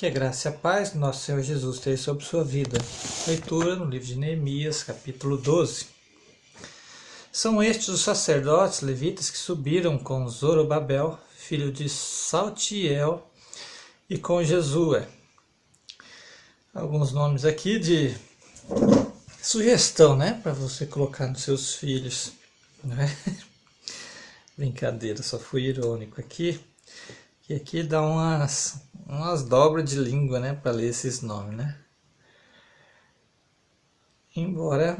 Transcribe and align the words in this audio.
Que 0.00 0.06
a 0.06 0.10
graça 0.10 0.48
e 0.48 0.50
a 0.50 0.56
paz 0.56 0.92
do 0.92 0.98
nosso 0.98 1.26
Senhor 1.26 1.42
Jesus 1.42 1.76
esteja 1.76 2.02
sobre 2.02 2.24
sua 2.24 2.42
vida. 2.42 2.78
Leitura 3.26 3.76
no 3.76 3.84
livro 3.84 4.06
de 4.06 4.16
Neemias, 4.16 4.82
capítulo 4.82 5.36
12. 5.36 5.88
São 7.30 7.62
estes 7.62 7.88
os 7.88 8.00
sacerdotes 8.00 8.80
levitas 8.80 9.28
que 9.28 9.36
subiram 9.36 9.98
com 9.98 10.26
Zorobabel, 10.26 11.18
filho 11.36 11.70
de 11.70 11.86
Saltiel, 11.86 13.30
e 14.08 14.16
com 14.16 14.42
Jesua. 14.42 15.06
Alguns 16.72 17.12
nomes 17.12 17.44
aqui 17.44 17.78
de 17.78 18.16
sugestão, 19.42 20.16
né, 20.16 20.40
para 20.42 20.54
você 20.54 20.86
colocar 20.86 21.26
nos 21.26 21.42
seus 21.42 21.74
filhos, 21.74 22.32
né? 22.82 23.14
Brincadeira, 24.56 25.22
só 25.22 25.38
fui 25.38 25.64
irônico 25.64 26.18
aqui. 26.18 26.58
E 27.50 27.54
aqui 27.54 27.82
dá 27.82 28.00
umas 28.00 28.80
umas 29.10 29.42
dobras 29.42 29.90
de 29.90 29.96
língua, 29.96 30.38
né, 30.38 30.54
para 30.54 30.70
ler 30.70 30.88
esses 30.88 31.20
nomes, 31.20 31.56
né? 31.56 31.76
Embora 34.34 34.96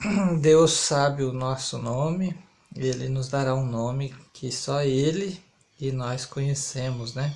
Deus 0.40 0.72
sabe 0.72 1.22
o 1.22 1.32
nosso 1.32 1.78
nome, 1.78 2.36
ele 2.74 3.08
nos 3.08 3.28
dará 3.28 3.54
um 3.54 3.64
nome 3.64 4.14
que 4.32 4.50
só 4.50 4.82
ele 4.82 5.40
e 5.80 5.92
nós 5.92 6.24
conhecemos, 6.24 7.14
né? 7.14 7.34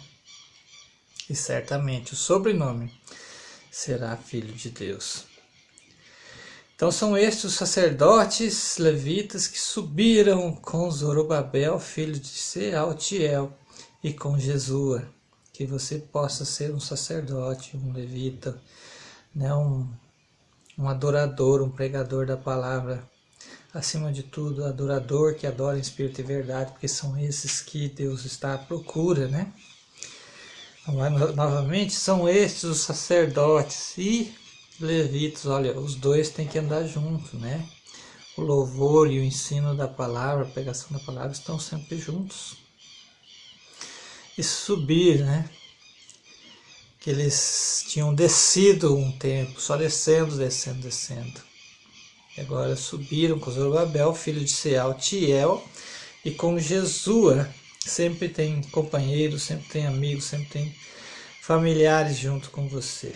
E 1.31 1.35
certamente 1.35 2.13
o 2.13 2.17
sobrenome 2.17 2.93
será 3.71 4.17
Filho 4.17 4.53
de 4.53 4.71
Deus. 4.71 5.25
Então 6.75 6.91
são 6.91 7.17
estes 7.17 7.45
os 7.45 7.55
sacerdotes 7.55 8.79
levitas 8.79 9.47
que 9.47 9.61
subiram 9.61 10.53
com 10.53 10.91
Zorobabel, 10.91 11.79
filho 11.79 12.19
de 12.19 12.29
Sealtiel, 12.29 13.57
e 14.03 14.13
com 14.13 14.39
Jesua 14.39 15.09
que 15.57 15.65
você 15.65 15.99
possa 15.99 16.45
ser 16.45 16.71
um 16.75 16.79
sacerdote, 16.79 17.79
um 17.79 17.91
levita, 17.91 18.61
né, 19.35 19.55
um, 19.55 19.89
um 20.77 20.87
adorador, 20.87 21.63
um 21.63 21.71
pregador 21.71 22.27
da 22.27 22.37
palavra. 22.37 23.03
Acima 23.73 24.13
de 24.13 24.23
tudo, 24.23 24.67
adorador 24.67 25.35
que 25.35 25.47
adora 25.47 25.79
em 25.79 25.81
espírito 25.81 26.21
e 26.21 26.25
verdade, 26.25 26.73
porque 26.73 26.87
são 26.87 27.19
esses 27.19 27.63
que 27.63 27.89
Deus 27.89 28.27
está 28.27 28.53
à 28.53 28.59
procura, 28.59 29.29
né? 29.29 29.51
Novamente, 31.35 31.95
são 31.95 32.29
estes 32.29 32.65
os 32.65 32.81
sacerdotes 32.81 33.97
e 33.97 34.35
levitas, 34.79 35.47
olha, 35.47 35.79
os 35.79 35.95
dois 35.95 36.29
têm 36.29 36.47
que 36.47 36.59
andar 36.59 36.85
juntos, 36.85 37.33
né? 37.33 37.67
O 38.37 38.43
louvor 38.43 39.11
e 39.11 39.19
o 39.19 39.25
ensino 39.25 39.75
da 39.75 39.89
palavra, 39.89 40.45
a 40.45 40.51
pregação 40.51 40.97
da 40.97 41.03
palavra 41.03 41.33
estão 41.33 41.59
sempre 41.59 41.99
juntos 41.99 42.66
e 44.37 44.43
subir, 44.43 45.21
né? 45.25 45.49
Que 47.01 47.11
eles 47.11 47.85
tinham 47.89 48.15
descido 48.15 48.97
um 48.97 49.13
tempo, 49.13 49.61
só 49.61 49.77
descendo, 49.77 50.37
descendo, 50.37 50.81
descendo. 50.81 51.41
E 52.37 52.41
agora 52.41 52.77
subiram 52.77 53.39
com 53.39 53.51
Zorobabel, 53.51 54.15
filho 54.15 54.45
de 54.45 54.51
Sealtiel, 54.51 55.65
e 56.25 56.31
com 56.31 56.59
Jesua. 56.59 57.49
Sempre 57.85 58.29
tem 58.29 58.61
companheiros, 58.73 59.43
sempre 59.45 59.69
tem 59.69 59.87
amigos, 59.87 60.25
sempre 60.25 60.49
tem 60.49 60.77
familiares 61.41 62.19
junto 62.19 62.51
com 62.51 62.69
você. 62.69 63.15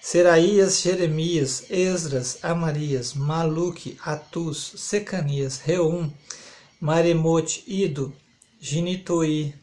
Seraías, 0.00 0.80
Jeremias, 0.80 1.70
Esdras, 1.70 2.38
Amarias, 2.42 3.14
Maluque, 3.14 3.96
Atus, 4.02 4.72
Secanias, 4.76 5.58
Reum, 5.58 6.10
Maremote, 6.80 7.62
Ido, 7.66 8.12
Ginitoi, 8.60 9.54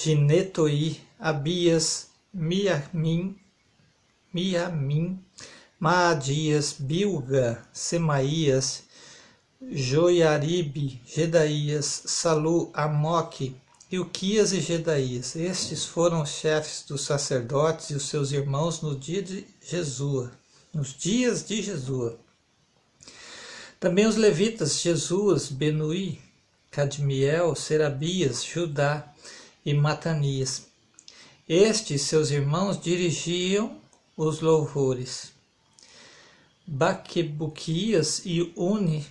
Ginetoi, 0.00 1.00
Abias, 1.18 2.10
Miamin, 2.32 3.36
Miamin, 4.32 5.18
Maadias, 5.80 6.76
Bilga, 6.78 7.66
Semaías, 7.72 8.84
Joiaribe, 9.60 11.00
Gedaías, 11.04 12.02
Salu, 12.06 12.70
Amoque, 12.72 13.56
Ilquias 13.90 14.52
e 14.52 14.60
Gedaías. 14.60 15.34
Estes 15.34 15.84
foram 15.84 16.22
os 16.22 16.30
chefes 16.30 16.84
dos 16.86 17.00
sacerdotes 17.00 17.90
e 17.90 17.94
os 17.94 18.04
seus 18.04 18.30
irmãos 18.30 18.80
no 18.80 18.96
dia 18.96 19.20
de 19.20 19.44
Jesua, 19.60 20.30
nos 20.72 20.94
dias 20.96 21.44
de 21.44 21.60
Jesua. 21.60 22.16
Também 23.80 24.06
os 24.06 24.14
levitas 24.14 24.80
Jesuas, 24.80 25.48
Benui, 25.48 26.20
Cadmiel, 26.70 27.56
Serabias, 27.56 28.44
Judá, 28.44 29.12
e 29.64 29.74
Matanias. 29.74 30.66
Estes, 31.48 32.02
seus 32.02 32.30
irmãos, 32.30 32.80
dirigiam 32.80 33.78
os 34.16 34.40
louvores. 34.40 35.32
Baquebuquias 36.66 38.20
e 38.24 38.52
Uni, 38.54 39.06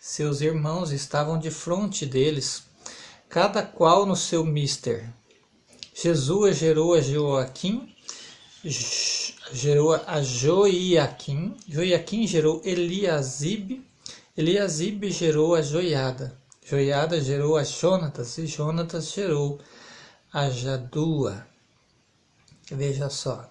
seus 0.00 0.40
irmãos, 0.40 0.92
estavam 0.92 1.38
de 1.38 1.50
frente 1.50 2.06
deles, 2.06 2.62
cada 3.28 3.62
qual 3.62 4.06
no 4.06 4.14
seu 4.14 4.44
mister. 4.44 5.12
Jesus 5.94 6.58
gerou 6.58 6.94
a 6.94 7.00
Joaquim, 7.00 7.92
gerou 9.52 9.94
a 9.94 10.22
Joiaquim, 10.22 11.56
Joiaquim 11.68 12.26
gerou 12.26 12.62
Eliasib, 12.64 13.84
Eliasib 14.36 15.10
gerou 15.10 15.54
a 15.54 15.62
Joiada, 15.62 16.38
Joiada 16.64 17.20
gerou 17.20 17.56
a 17.56 17.64
Jonatas 17.64 18.38
e 18.38 18.46
Jonatas 18.46 19.12
gerou 19.12 19.60
a 20.32 20.48
Jadua. 20.48 21.46
Veja 22.70 23.10
só, 23.10 23.50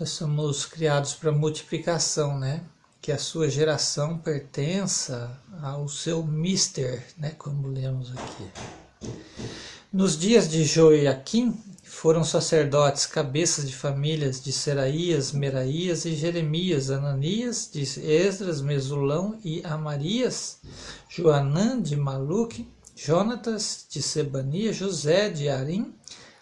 nós 0.00 0.10
somos 0.10 0.64
criados 0.64 1.12
para 1.12 1.30
multiplicação, 1.30 2.38
né? 2.38 2.64
Que 3.00 3.12
a 3.12 3.18
sua 3.18 3.50
geração 3.50 4.16
pertença 4.16 5.38
ao 5.60 5.86
seu 5.88 6.22
mister, 6.22 7.04
né? 7.18 7.34
Como 7.36 7.68
lemos 7.68 8.10
aqui. 8.12 8.50
Nos 9.92 10.18
dias 10.18 10.48
de 10.48 10.64
Joiaquim 10.64 11.60
foram 11.82 12.24
sacerdotes, 12.24 13.04
cabeças 13.04 13.68
de 13.68 13.76
famílias 13.76 14.42
de 14.42 14.50
Seraías, 14.50 15.32
Meraías 15.32 16.06
e 16.06 16.16
Jeremias, 16.16 16.90
Ananias, 16.90 17.68
de 17.70 17.82
Esdras, 17.82 18.62
Mesulão 18.62 19.38
e 19.44 19.62
Amarias, 19.62 20.58
Joanã 21.10 21.78
de 21.78 21.96
Maluque, 21.96 22.66
Jonatas 23.04 23.84
de 23.90 24.00
Sebania, 24.00 24.72
José 24.72 25.28
de 25.28 25.48
Arim, 25.48 25.92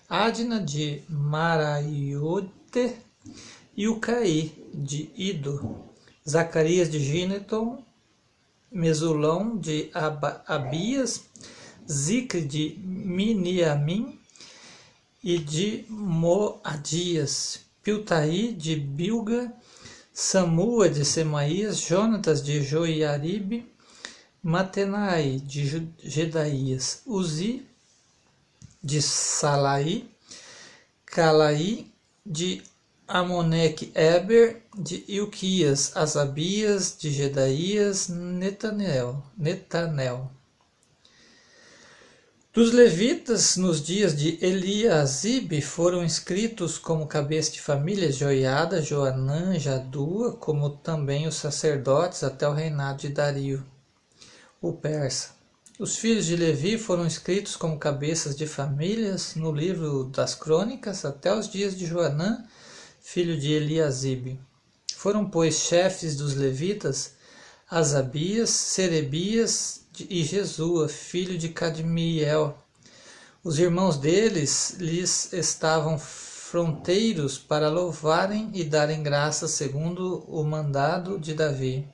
Adna 0.06 0.60
de 0.60 1.02
Maraiote 1.08 2.98
e 3.74 4.52
de 4.74 5.10
Ido, 5.16 5.86
Zacarias 6.28 6.90
de 6.90 7.00
Gineton, 7.00 7.82
Mesulão 8.70 9.56
de 9.56 9.90
Ab 9.94 10.22
Abias, 10.46 11.22
Zicre 11.90 12.42
de 12.42 12.78
Miniamim 12.84 14.20
e 15.24 15.38
de 15.38 15.86
Moadias, 15.88 17.60
Piltaí 17.82 18.52
de 18.52 18.76
Bilga, 18.76 19.50
Samua 20.12 20.90
de 20.90 21.06
Semaías, 21.06 21.80
Jonatas 21.80 22.42
de 22.42 22.62
Joiaribe, 22.62 23.79
Matenai 24.42 25.38
de 25.38 25.92
Gedaías, 26.02 27.02
Uzi 27.04 27.62
de 28.82 29.02
Salai, 29.02 30.08
Calai 31.04 31.86
de 32.24 32.62
Amoneque 33.06 33.92
Eber, 33.94 34.62
de 34.74 35.04
Ilquias, 35.06 35.94
Asabias, 35.94 36.96
de 36.98 37.10
Gedaías, 37.10 38.08
Netanel, 38.08 39.22
Netanel. 39.36 40.30
Dos 42.50 42.72
levitas, 42.72 43.58
nos 43.58 43.82
dias 43.82 44.16
de 44.16 44.42
Eliasib, 44.42 45.60
foram 45.60 46.02
inscritos 46.02 46.78
como 46.78 47.06
cabeça 47.06 47.52
de 47.52 47.60
família 47.60 48.10
Joiada, 48.10 48.80
Joanã, 48.80 49.58
Jadua, 49.58 50.32
como 50.32 50.70
também 50.70 51.26
os 51.26 51.34
sacerdotes 51.34 52.24
até 52.24 52.48
o 52.48 52.54
reinado 52.54 53.00
de 53.00 53.10
Dario 53.10 53.62
o 54.60 54.72
persa. 54.74 55.30
Os 55.78 55.96
filhos 55.96 56.26
de 56.26 56.36
Levi 56.36 56.76
foram 56.76 57.06
escritos 57.06 57.56
como 57.56 57.78
cabeças 57.78 58.36
de 58.36 58.46
famílias 58.46 59.34
no 59.34 59.50
livro 59.50 60.04
das 60.04 60.34
crônicas 60.34 61.06
até 61.06 61.34
os 61.34 61.48
dias 61.48 61.74
de 61.74 61.86
Joanã, 61.86 62.44
filho 63.00 63.40
de 63.40 63.50
Eliasib. 63.52 64.38
Foram, 64.94 65.24
pois, 65.24 65.60
chefes 65.60 66.14
dos 66.14 66.34
levitas 66.34 67.14
Asabias, 67.70 68.50
Serebias 68.50 69.86
e 69.98 70.22
Jesua, 70.22 70.88
filho 70.88 71.38
de 71.38 71.48
Cadmiel. 71.48 72.58
Os 73.42 73.58
irmãos 73.58 73.96
deles 73.96 74.76
lhes 74.78 75.32
estavam 75.32 75.98
fronteiros 75.98 77.38
para 77.38 77.70
louvarem 77.70 78.50
e 78.52 78.64
darem 78.64 79.02
graças 79.02 79.52
segundo 79.52 80.22
o 80.28 80.44
mandado 80.44 81.18
de 81.18 81.32
Davi 81.32 81.88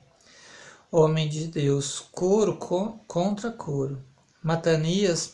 homem 0.91 1.27
de 1.27 1.47
Deus, 1.47 2.03
coro 2.11 2.57
contra 3.07 3.51
coro. 3.51 4.01
Matanias 4.41 5.33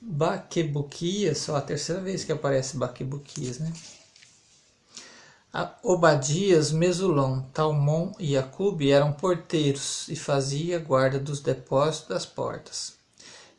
Baquebuquias, 0.00 1.38
só 1.38 1.56
a 1.56 1.62
terceira 1.62 2.00
vez 2.00 2.24
que 2.24 2.32
aparece 2.32 2.76
Baquebuquias, 2.76 3.58
né? 3.58 3.72
Obadias, 5.82 6.72
Mesulon, 6.72 7.42
Talmon 7.52 8.12
e 8.18 8.36
Acube 8.36 8.90
eram 8.90 9.12
porteiros 9.12 10.08
e 10.08 10.16
fazia 10.16 10.80
guarda 10.80 11.18
dos 11.18 11.40
depósitos 11.40 12.08
das 12.08 12.26
portas. 12.26 12.94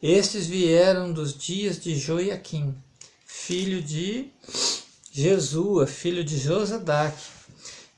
Estes 0.04 0.46
vieram 0.46 1.14
dos 1.14 1.34
dias 1.34 1.82
de 1.82 1.96
Joiaquim, 1.96 2.76
filho 3.26 3.82
de 3.82 4.30
Jesua, 5.10 5.88
filho 5.88 6.24
de 6.24 6.38
Josadac, 6.38 7.16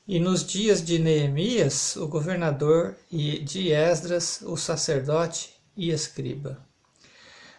e 0.08 0.20
nos 0.20 0.46
dias 0.46 0.82
de 0.82 0.98
Neemias, 0.98 1.98
o 1.98 2.08
governador, 2.08 2.96
e 3.12 3.40
de 3.40 3.74
Esdras, 3.74 4.42
o 4.42 4.56
sacerdote 4.56 5.54
e 5.76 5.90
escriba. 5.90 6.66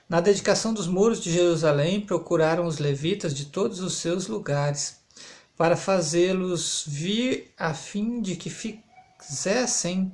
Na 0.09 0.21
dedicação 0.21 0.73
dos 0.73 0.87
muros 0.87 1.21
de 1.21 1.31
Jerusalém, 1.31 2.01
procuraram 2.01 2.67
os 2.67 2.79
levitas 2.79 3.35
de 3.35 3.47
todos 3.47 3.81
os 3.81 3.97
seus 3.97 4.27
lugares 4.27 4.97
para 5.59 5.77
fazê-los 5.77 6.85
vir 6.87 7.53
a 7.59 7.75
fim 7.75 8.23
de 8.23 8.35
que 8.35 8.51
fizessem 9.21 10.11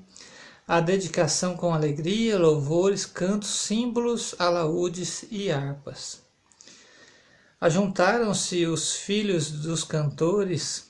a 0.66 0.80
dedicação 0.80 1.56
com 1.56 1.72
alegria, 1.72 2.36
louvores, 2.36 3.06
cantos, 3.06 3.50
símbolos, 3.60 4.34
alaúdes 4.38 5.24
e 5.30 5.52
harpas. 5.52 6.22
Ajuntaram-se 7.60 8.66
os 8.66 8.96
filhos 8.96 9.50
dos 9.50 9.84
cantores, 9.84 10.88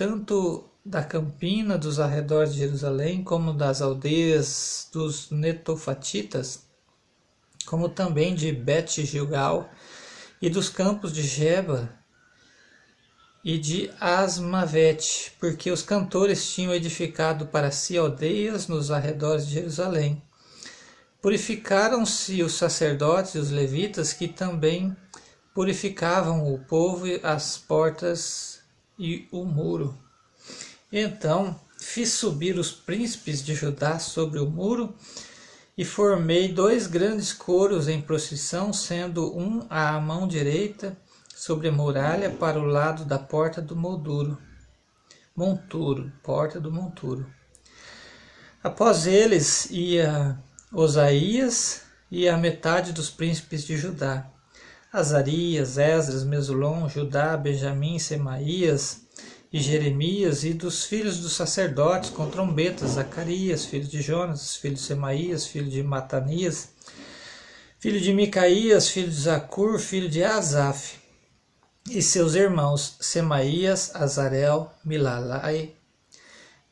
tanto 0.00 0.64
da 0.82 1.04
campina 1.04 1.76
dos 1.76 2.00
arredores 2.00 2.54
de 2.54 2.60
Jerusalém, 2.60 3.22
como 3.22 3.52
das 3.52 3.82
aldeias 3.82 4.88
dos 4.90 5.30
netofatitas, 5.30 6.62
como 7.66 7.86
também 7.86 8.34
de 8.34 8.50
Bet-Gilgal 8.50 9.70
e 10.40 10.48
dos 10.48 10.70
campos 10.70 11.12
de 11.12 11.22
Geba, 11.22 11.94
e 13.44 13.58
de 13.58 13.90
Asmavete, 14.00 15.36
porque 15.38 15.70
os 15.70 15.82
cantores 15.82 16.50
tinham 16.50 16.74
edificado 16.74 17.48
para 17.48 17.70
si 17.70 17.98
aldeias 17.98 18.68
nos 18.68 18.90
arredores 18.90 19.46
de 19.46 19.52
Jerusalém. 19.52 20.22
Purificaram-se 21.20 22.42
os 22.42 22.54
sacerdotes 22.54 23.34
e 23.34 23.38
os 23.38 23.50
levitas, 23.50 24.14
que 24.14 24.28
também 24.28 24.96
purificavam 25.54 26.54
o 26.54 26.58
povo, 26.58 27.04
as 27.22 27.58
portas 27.58 28.49
e 29.00 29.26
o 29.32 29.44
muro. 29.44 29.98
Então 30.92 31.58
fiz 31.78 32.12
subir 32.12 32.58
os 32.58 32.70
príncipes 32.70 33.42
de 33.42 33.54
Judá 33.54 33.98
sobre 33.98 34.38
o 34.38 34.48
muro 34.48 34.94
e 35.76 35.84
formei 35.84 36.52
dois 36.52 36.86
grandes 36.86 37.32
coros 37.32 37.88
em 37.88 38.02
procissão, 38.02 38.72
sendo 38.72 39.34
um 39.34 39.66
à 39.70 39.98
mão 39.98 40.28
direita 40.28 40.96
sobre 41.34 41.68
a 41.68 41.72
muralha 41.72 42.28
para 42.28 42.60
o 42.60 42.66
lado 42.66 43.06
da 43.06 43.18
porta 43.18 43.62
do 43.62 43.74
molduro. 43.74 44.36
Monturo, 45.34 46.12
porta 46.22 46.60
do 46.60 46.70
monturo. 46.70 47.26
Após 48.62 49.06
eles 49.06 49.70
ia 49.70 50.38
Osaías 50.70 51.82
e 52.10 52.28
a 52.28 52.36
metade 52.36 52.92
dos 52.92 53.08
príncipes 53.08 53.64
de 53.64 53.76
Judá. 53.78 54.30
Azarias, 54.92 55.78
Esdras, 55.78 56.24
Mesulon, 56.24 56.88
Judá, 56.88 57.36
Benjamim, 57.36 57.96
Semaías 57.96 59.02
e 59.52 59.60
Jeremias, 59.60 60.42
e 60.42 60.52
dos 60.52 60.84
filhos 60.84 61.18
dos 61.18 61.32
sacerdotes 61.32 62.10
com 62.10 62.28
trombetas, 62.28 62.90
Zacarias, 62.90 63.64
filho 63.64 63.86
de 63.86 64.02
Jonas, 64.02 64.56
filho 64.56 64.74
de 64.74 64.80
Semaías, 64.80 65.46
filho 65.46 65.70
de 65.70 65.80
Matanias, 65.80 66.70
filho 67.78 68.00
de 68.00 68.12
Micaías, 68.12 68.88
filho 68.88 69.08
de 69.08 69.14
Zacur, 69.14 69.78
filho 69.78 70.08
de 70.08 70.24
Asaf, 70.24 70.98
e 71.88 72.02
seus 72.02 72.34
irmãos 72.34 72.96
Semaías, 73.00 73.94
Azarel, 73.94 74.72
Milalai, 74.84 75.72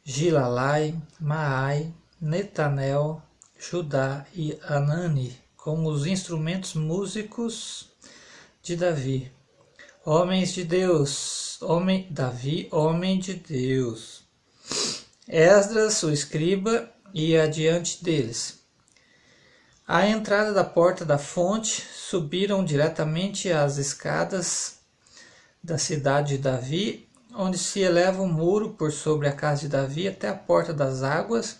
Gilalai, 0.02 0.92
Maai, 1.20 1.94
Netanel, 2.20 3.22
Judá 3.56 4.26
e 4.34 4.58
Anani, 4.64 5.38
como 5.56 5.88
os 5.88 6.04
instrumentos 6.04 6.74
músicos 6.74 7.87
de 8.62 8.76
Davi. 8.76 9.30
Homens 10.04 10.52
de 10.52 10.64
Deus, 10.64 11.60
homem 11.62 12.06
Davi, 12.10 12.68
homem 12.70 13.18
de 13.18 13.34
Deus. 13.34 14.22
Esdras, 15.26 16.02
o 16.02 16.10
escriba, 16.10 16.90
ia 17.12 17.44
adiante 17.44 18.02
deles. 18.02 18.58
À 19.86 20.06
entrada 20.06 20.52
da 20.52 20.64
porta 20.64 21.04
da 21.04 21.18
fonte, 21.18 21.82
subiram 21.82 22.64
diretamente 22.64 23.50
às 23.50 23.78
escadas 23.78 24.78
da 25.62 25.78
cidade 25.78 26.36
de 26.36 26.42
Davi, 26.42 27.08
onde 27.34 27.58
se 27.58 27.80
eleva 27.80 28.22
um 28.22 28.32
muro 28.32 28.70
por 28.70 28.92
sobre 28.92 29.28
a 29.28 29.32
casa 29.32 29.62
de 29.62 29.68
Davi 29.68 30.08
até 30.08 30.28
a 30.28 30.34
porta 30.34 30.72
das 30.72 31.02
águas 31.02 31.58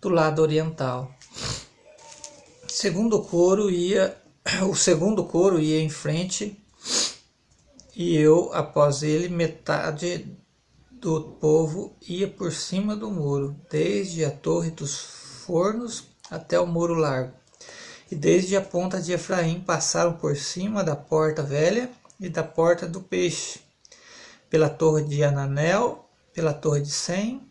do 0.00 0.08
lado 0.08 0.40
oriental. 0.42 1.12
Segundo 2.68 3.22
coro 3.22 3.70
ia, 3.70 4.16
o 4.68 4.74
segundo 4.74 5.24
coro 5.24 5.60
ia 5.60 5.80
em 5.80 5.90
frente 5.90 6.58
e 7.94 8.16
eu 8.16 8.50
após 8.54 9.02
ele 9.02 9.28
metade 9.28 10.26
do 10.90 11.32
povo 11.40 11.96
ia 12.00 12.26
por 12.26 12.52
cima 12.52 12.96
do 12.96 13.10
muro, 13.10 13.56
desde 13.70 14.24
a 14.24 14.30
torre 14.30 14.70
dos 14.70 14.98
fornos 14.98 16.04
até 16.30 16.58
o 16.58 16.66
muro 16.66 16.94
largo. 16.94 17.32
E 18.10 18.16
desde 18.16 18.56
a 18.56 18.60
ponta 18.60 19.00
de 19.00 19.12
Efraim 19.12 19.60
passaram 19.60 20.14
por 20.14 20.36
cima 20.36 20.82
da 20.82 20.96
porta 20.96 21.42
velha 21.42 21.90
e 22.18 22.28
da 22.28 22.42
porta 22.42 22.86
do 22.86 23.00
peixe, 23.00 23.60
pela 24.48 24.68
torre 24.68 25.04
de 25.04 25.22
Ananel, 25.22 26.08
pela 26.32 26.54
torre 26.54 26.80
de 26.80 26.90
Sem, 26.90 27.42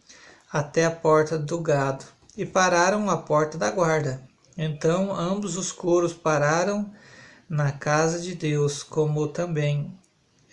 até 0.52 0.86
a 0.86 0.92
porta 0.92 1.38
do 1.38 1.60
gado, 1.60 2.06
e 2.36 2.46
pararam 2.46 3.10
à 3.10 3.18
porta 3.18 3.58
da 3.58 3.70
guarda. 3.70 4.27
Então 4.58 5.16
ambos 5.16 5.56
os 5.56 5.72
coros 5.72 6.14
pararam 6.14 6.92
na 7.48 7.72
casa 7.72 8.20
de 8.20 8.34
Deus, 8.34 8.82
como 8.82 9.28
também 9.28 9.96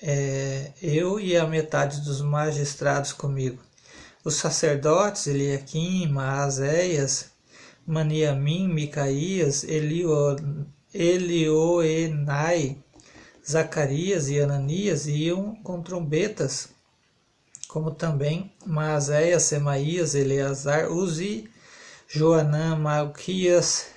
é, 0.02 0.72
eu 0.82 1.18
e 1.18 1.36
a 1.36 1.46
metade 1.46 2.02
dos 2.02 2.20
magistrados 2.20 3.12
comigo. 3.12 3.62
Os 4.22 4.34
sacerdotes 4.34 5.26
Eliaquim, 5.26 6.06
Maazéias, 6.08 7.30
Maniamim, 7.86 8.68
Micaías, 8.68 9.64
Elio, 9.64 10.36
Elioenai, 10.92 12.78
Zacarias 13.48 14.28
e 14.28 14.40
Ananias 14.40 15.06
iam 15.06 15.54
com 15.56 15.82
trombetas, 15.82 16.68
como 17.68 17.90
também 17.90 18.52
Maazéia, 18.66 19.40
Semaías, 19.40 20.14
Eleazar, 20.14 20.90
Uzi, 20.90 21.50
Joanã, 22.08 22.76
Malquias, 22.76 23.93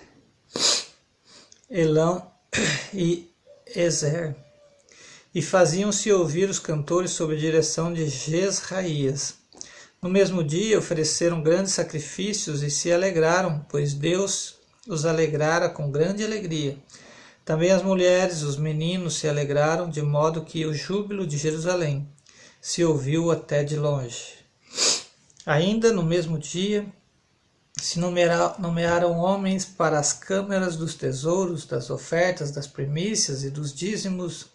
Elão 1.70 2.32
e 2.94 3.30
Ezer. 3.76 4.36
E 5.36 5.42
faziam-se 5.42 6.12
ouvir 6.12 6.50
os 6.50 6.60
cantores 6.60 7.12
sob 7.12 7.34
a 7.36 7.38
direção 7.38 7.94
de 7.94 8.08
Jezraías. 8.08 9.36
No 10.02 10.10
mesmo 10.10 10.44
dia 10.44 10.80
ofereceram 10.80 11.42
grandes 11.42 11.74
sacrifícios 11.74 12.64
e 12.64 12.72
se 12.72 12.92
alegraram, 12.92 13.66
pois 13.70 13.94
Deus 13.94 14.56
os 14.88 15.06
alegrara 15.06 15.68
com 15.68 15.92
grande 15.92 16.24
alegria. 16.24 16.78
Também 17.44 17.72
as 17.72 17.84
mulheres, 17.84 18.42
os 18.42 18.58
meninos 18.58 19.16
se 19.16 19.28
alegraram, 19.28 19.90
de 19.90 20.02
modo 20.02 20.44
que 20.44 20.66
o 20.66 20.74
júbilo 20.74 21.28
de 21.28 21.38
Jerusalém 21.38 22.08
se 22.62 22.84
ouviu 22.84 23.30
até 23.32 23.64
de 23.64 23.76
longe. 23.76 24.36
Ainda 25.46 25.92
no 25.92 26.04
mesmo 26.04 26.38
dia, 26.38 26.86
se 27.82 28.00
nomearam 28.00 29.18
homens 29.18 29.66
para 29.66 30.00
as 30.00 30.14
câmeras 30.14 30.76
dos 30.76 30.96
tesouros, 30.96 31.66
das 31.66 31.90
ofertas, 31.90 32.52
das 32.52 32.68
primícias 32.68 33.44
e 33.44 33.50
dos 33.50 33.74
dízimos, 33.74 34.48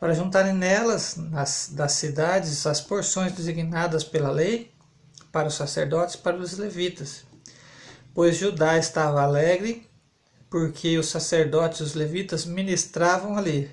para 0.00 0.14
juntarem 0.14 0.54
nelas, 0.54 1.16
nas, 1.16 1.70
das 1.72 1.92
cidades, 1.92 2.66
as 2.66 2.80
porções 2.80 3.32
designadas 3.32 4.04
pela 4.04 4.30
lei, 4.30 4.72
para 5.30 5.48
os 5.48 5.54
sacerdotes 5.54 6.14
e 6.14 6.18
para 6.18 6.36
os 6.36 6.56
levitas. 6.56 7.24
Pois 8.14 8.36
Judá 8.36 8.78
estava 8.78 9.22
alegre 9.22 9.86
porque 10.48 10.96
os 10.98 11.08
sacerdotes 11.08 11.80
e 11.80 11.82
os 11.82 11.94
levitas 11.94 12.46
ministravam 12.46 13.36
ali 13.36 13.70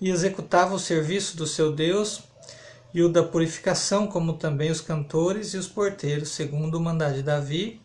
e 0.00 0.10
executavam 0.10 0.76
o 0.76 0.80
serviço 0.80 1.36
do 1.36 1.46
seu 1.46 1.72
Deus 1.72 2.22
e 2.94 3.02
o 3.02 3.08
da 3.08 3.22
purificação, 3.22 4.06
como 4.06 4.34
também 4.34 4.70
os 4.70 4.80
cantores 4.80 5.54
e 5.54 5.56
os 5.56 5.66
porteiros, 5.66 6.30
segundo 6.30 6.76
o 6.76 6.80
mandado 6.80 7.14
de 7.14 7.22
Davi 7.22 7.80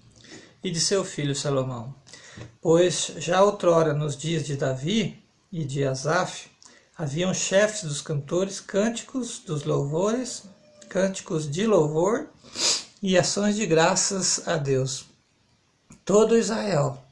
e 0.64 0.70
de 0.70 0.80
seu 0.80 1.04
filho 1.04 1.36
Salomão. 1.36 1.94
Pois 2.62 3.14
já 3.18 3.42
outrora, 3.44 3.94
nos 3.94 4.18
dias 4.18 4.46
de 4.46 4.56
Davi 4.56 5.24
e 5.52 5.64
de 5.64 5.84
Asaf, 5.84 6.50
haviam 6.98 7.34
chefes 7.34 7.84
dos 7.84 8.02
cantores, 8.02 8.60
cânticos 8.60 9.40
dos 9.40 9.64
louvores, 9.64 10.44
cânticos 10.90 11.50
de 11.50 11.66
louvor 11.66 12.28
e 13.02 13.18
ações 13.18 13.56
de 13.56 13.66
graças 13.66 14.48
a 14.48 14.58
Deus. 14.58 15.06
Todo 16.04 16.38
Israel 16.38 17.04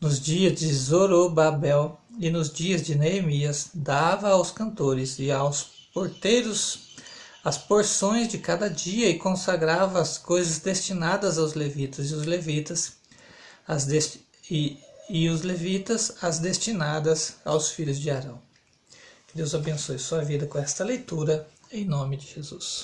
nos 0.00 0.20
dias 0.20 0.58
de 0.58 0.72
Zorobabel, 0.72 1.98
e 2.20 2.30
nos 2.30 2.52
dias 2.52 2.82
de 2.82 2.96
Neemias 2.96 3.70
dava 3.72 4.30
aos 4.30 4.50
cantores 4.50 5.18
e 5.20 5.30
aos 5.30 5.88
porteiros 5.94 6.87
as 7.44 7.56
porções 7.56 8.28
de 8.28 8.38
cada 8.38 8.68
dia 8.68 9.08
e 9.08 9.18
consagrava 9.18 10.00
as 10.00 10.18
coisas 10.18 10.58
destinadas 10.58 11.38
aos 11.38 11.54
levitas 11.54 12.10
e 12.10 12.14
os 12.14 12.26
levitas 12.26 12.92
as 13.66 13.86
e, 14.50 14.78
e 15.08 15.28
os 15.28 15.42
levitas 15.42 16.16
as 16.22 16.38
destinadas 16.38 17.36
aos 17.44 17.70
filhos 17.70 17.98
de 17.98 18.10
Arão. 18.10 18.40
Que 19.28 19.36
Deus 19.36 19.54
abençoe 19.54 19.98
sua 19.98 20.24
vida 20.24 20.46
com 20.46 20.58
esta 20.58 20.82
leitura 20.82 21.46
em 21.70 21.84
nome 21.84 22.16
de 22.16 22.26
Jesus. 22.34 22.76